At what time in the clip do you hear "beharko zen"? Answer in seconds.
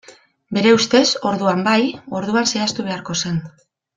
2.91-3.41